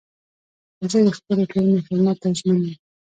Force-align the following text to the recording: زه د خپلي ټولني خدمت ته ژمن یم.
زه 0.91 0.97
د 1.05 1.07
خپلي 1.17 1.43
ټولني 1.51 1.79
خدمت 1.87 2.17
ته 2.21 2.27
ژمن 2.37 2.57
یم. 2.67 2.71